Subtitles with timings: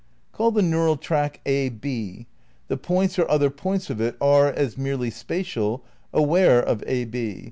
[0.31, 2.25] Call the neural tract A B.
[2.69, 7.15] The points or other parts of it are, as merely spatial, aware of ab.